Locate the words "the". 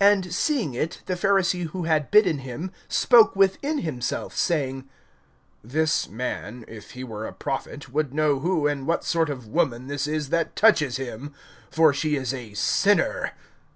1.06-1.14